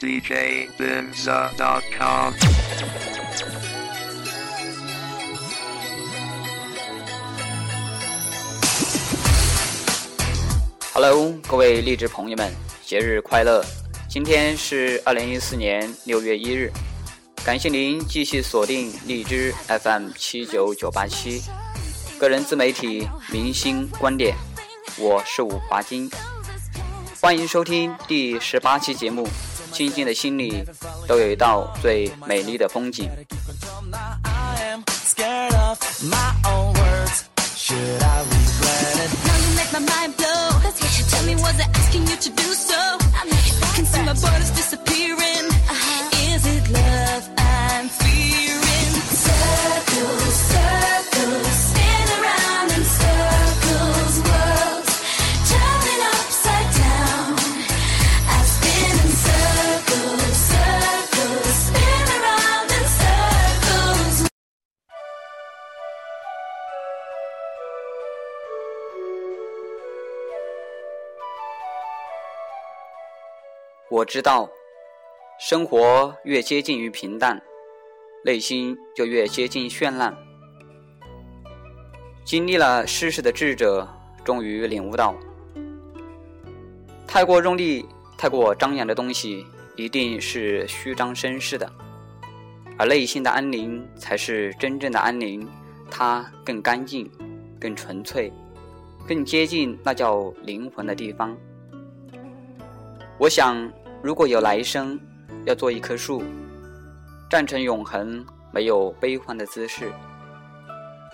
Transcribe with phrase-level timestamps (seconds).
[0.00, 2.32] DJBIMZA.com.。
[10.92, 12.52] Hello，各位励志朋友们，
[12.84, 13.64] 节日快乐！
[14.08, 16.70] 今天是二零一四年六月一日，
[17.44, 21.42] 感谢您继续锁定荔枝 FM 七九九八七，
[22.16, 24.36] 个人自媒体明星观点，
[24.96, 26.08] 我是五华金，
[27.20, 29.26] 欢迎收听第十八期节目。
[29.74, 30.64] 静静的心里
[31.08, 33.10] 都有一道最美丽的风景。
[73.90, 74.48] 我知道，
[75.38, 77.42] 生活越接近于平淡，
[78.24, 80.16] 内心就越接近绚烂。
[82.24, 83.86] 经历了世事的智者，
[84.24, 85.14] 终于领悟到，
[87.06, 87.84] 太过用力、
[88.16, 89.44] 太过张扬的东西，
[89.76, 91.70] 一定是虚张声势的，
[92.78, 95.46] 而内心的安宁才是真正的安宁，
[95.90, 97.08] 它更干净、
[97.60, 98.32] 更纯粹、
[99.06, 101.36] 更接近那叫灵魂的地方。
[103.18, 103.70] 我想。
[104.02, 105.00] 如果有来生，
[105.46, 106.22] 要做一棵树，
[107.30, 109.90] 站成永恒，没有悲欢的姿势。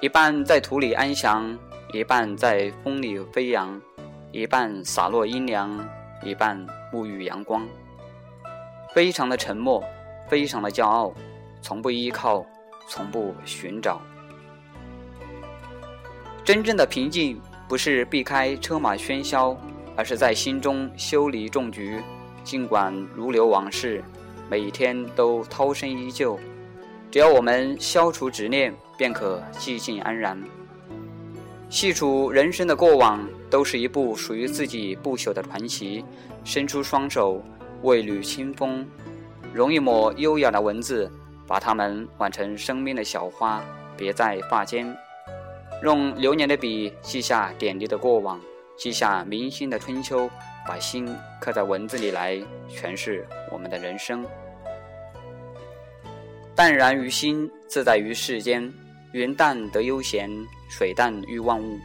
[0.00, 1.58] 一半在土里安详，
[1.92, 3.80] 一半在风里飞扬，
[4.30, 5.84] 一半洒落阴凉，
[6.22, 7.66] 一半沐浴阳光。
[8.94, 9.82] 非常的沉默，
[10.28, 11.12] 非常的骄傲，
[11.60, 12.46] 从不依靠，
[12.86, 14.00] 从不寻找。
[16.44, 19.56] 真正的平静，不是避开车马喧嚣，
[19.96, 22.00] 而是在心中修篱种菊。
[22.44, 24.04] 尽管如流往事，
[24.48, 26.38] 每一天都涛声依旧。
[27.10, 30.40] 只要我们消除执念，便可寂静安然。
[31.68, 36.04] 细数人生的过往，都是一部属于自己不朽的传奇。
[36.44, 37.42] 伸出双手，
[37.82, 38.86] 为缕清风，
[39.52, 41.10] 融一抹优雅的文字，
[41.44, 43.60] 把它们挽成生命的小花，
[43.96, 44.96] 别在发间。
[45.82, 48.40] 用流年的笔，记下点滴的过往，
[48.76, 50.30] 记下铭心的春秋。
[50.68, 51.08] 把心
[51.40, 52.34] 刻在文字里来
[52.68, 54.26] 诠释我们的人生。
[56.56, 58.68] 淡然于心，自在于世间。
[59.12, 60.28] 云淡得悠闲，
[60.68, 61.78] 水淡遇万物。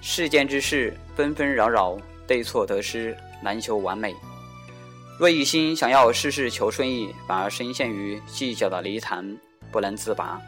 [0.00, 4.16] 世间之事纷纷扰扰，对错得失难求完美。
[5.18, 9.36] 若一心想要事事求顺意，反而深陷于计较的泥潭，
[9.70, 10.40] 不能自拔。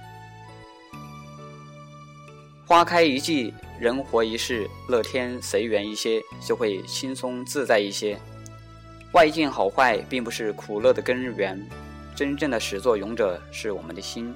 [2.66, 3.52] 花开一季。
[3.80, 8.14] 人活一世，乐天随缘一些，就会轻松自在一些。
[9.12, 11.58] 外境好坏，并不是苦乐的根源，
[12.14, 14.34] 真正的始作俑者是我们的心。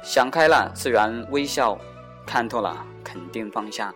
[0.00, 1.76] 想开了，自然微笑；
[2.24, 3.92] 看透了，肯定放下。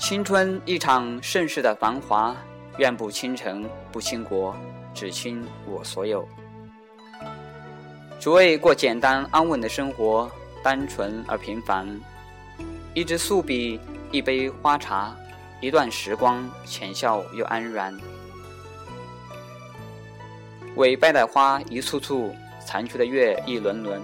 [0.00, 2.34] 青春一场盛世的繁华，
[2.78, 4.56] 愿不倾城，不倾国，
[4.94, 6.26] 只倾我所有。
[8.18, 10.30] 只为过简单安稳的生活。
[10.66, 11.86] 单纯而平凡，
[12.92, 13.78] 一支素笔，
[14.10, 15.16] 一杯花茶，
[15.60, 17.96] 一段时光，浅笑又安然。
[20.74, 22.34] 尾败的花一簇簇，
[22.66, 24.02] 残缺的月一轮轮，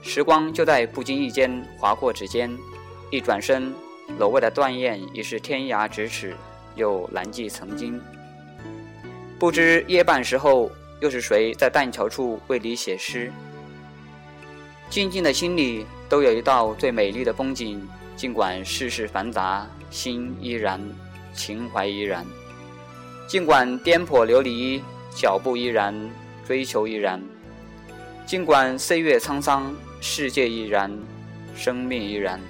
[0.00, 2.50] 时光就在不经意间划过指尖，
[3.10, 3.70] 一转身，
[4.18, 6.34] 楼外的断雁已是天涯咫尺，
[6.76, 8.00] 又难记曾经。
[9.38, 10.72] 不知夜半时候，
[11.02, 13.30] 又是谁在断桥处为你写诗？
[14.90, 17.80] 静静的心里都有一道最美丽的风景，
[18.16, 20.80] 尽管世事繁杂，心依然，
[21.32, 22.24] 情怀依然；
[23.28, 24.82] 尽管颠簸流离，
[25.14, 25.94] 脚步依然，
[26.44, 27.20] 追求依然；
[28.26, 30.90] 尽管岁月沧桑，世界依然，
[31.54, 32.40] 生命依然。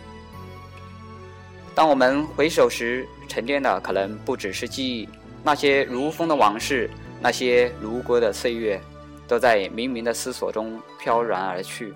[1.75, 5.07] 当我们回首时，沉淀的可能不只是记忆，
[5.45, 6.89] 那些如风的往事，
[7.21, 8.81] 那些如歌的岁月，
[9.29, 11.93] 都在冥冥的思索中飘然而去。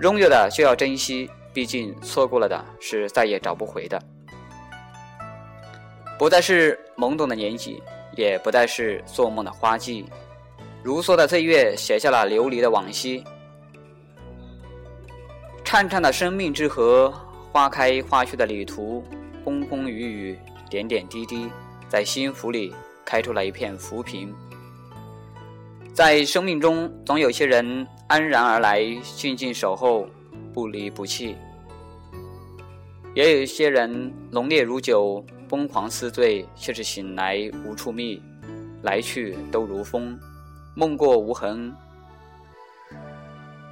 [0.00, 4.00] 拥有的就要珍惜，毕竟错过了的是再也找不回的。
[6.18, 7.82] 不再是懵懂的年纪，
[8.16, 10.04] 也不再是做梦的花季。
[10.82, 13.24] 如梭的岁月写下了流离的往昔。
[15.64, 17.12] 颤颤的生命之河，
[17.50, 19.02] 花开花去的旅途，
[19.44, 20.38] 风风雨雨，
[20.68, 21.50] 点点滴滴，
[21.88, 22.72] 在心湖里
[23.04, 24.34] 开出了一片浮萍。
[25.94, 30.08] 在生命中，总有些人安然而来，静静守候，
[30.52, 31.36] 不离不弃；
[33.14, 38.20] 也有一些人浓烈如酒，疯狂似醉，却是醒来无处觅，
[38.82, 40.18] 来去都如风，
[40.74, 41.72] 梦过无痕。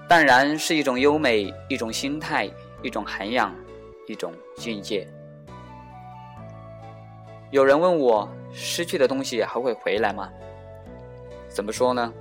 [0.09, 2.49] 淡然是一种优美，一种心态，
[2.85, 3.53] 一种涵养，
[4.07, 5.09] 一种境界。
[7.51, 10.31] 有人问我，失去的东西还会回来吗？
[11.53, 12.13] 怎么说呢？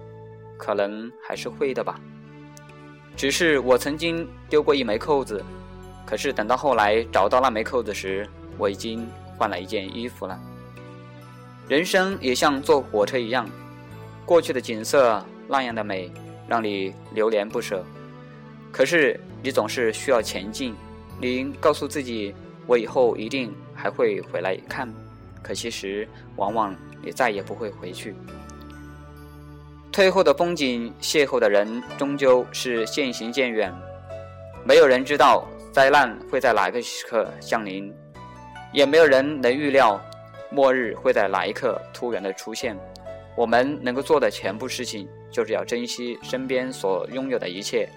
[0.58, 2.00] 可能还是会的吧。
[3.16, 5.44] 只是我曾经丢过一枚扣子，
[6.06, 9.08] 可是等到后来找到那枚扣子时，我已经
[9.38, 10.40] 换了一件衣服了。
[11.68, 13.50] 人生也像坐火车一样，
[14.26, 16.12] 过去的景色那样的美，
[16.48, 17.84] 让你流连不舍。
[18.72, 20.76] 可是你总是需要前进，
[21.20, 22.34] 你告诉自己，
[22.68, 24.92] 我以后一定还会回来看。
[25.44, 28.14] 可其实，往往也再也不会回去。
[29.92, 33.74] 退后的风景，邂逅的人，终究是渐行渐远。
[34.64, 37.94] 没有人知道灾难会在哪个时刻降临，
[38.72, 40.00] 也没有人能预料
[40.50, 42.78] 末日会在哪一刻突然的出现。
[43.36, 47.90] 我们能够做的全部事情，就是要珍惜身边所拥有的一切。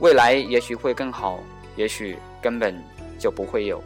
[0.00, 1.40] 未来也许会更好，
[1.76, 2.74] 也许根本
[3.18, 3.82] 就不会有。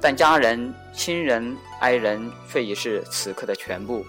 [0.00, 4.04] 但家人、亲人、爱人却已是此刻的全部。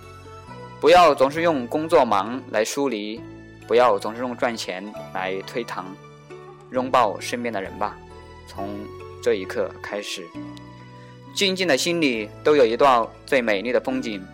[0.79, 3.19] 不要总是用工作忙来疏离，
[3.67, 4.83] 不要总是用赚钱
[5.13, 5.83] 来推搪。
[6.71, 7.97] 拥抱身边的人吧，
[8.47, 8.79] 从
[9.21, 10.25] 这一刻开始。
[11.33, 14.25] 静静的心里都有一段最美丽的风景。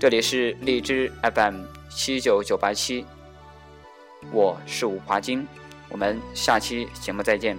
[0.00, 3.04] 这里是荔枝 FM 七九九八七，
[4.32, 5.46] 我是五华金，
[5.90, 7.58] 我们下期节目再见。